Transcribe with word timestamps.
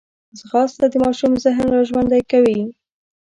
ځغاسته 0.39 0.85
د 0.91 0.95
ماشوم 1.03 1.33
ذهن 1.43 1.67
راژوندی 1.75 2.21
کوي 2.31 2.59